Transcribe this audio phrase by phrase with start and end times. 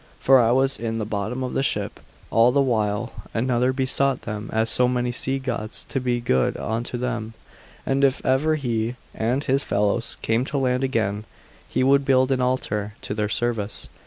[0.19, 1.99] for I was in the bottom of the ship
[2.31, 6.97] all the while: another besought them as so many sea gods to be good unto
[6.97, 7.35] them,
[7.85, 11.25] and if ever he and his fellows came to land again,
[11.69, 13.89] he would build an altar to their service.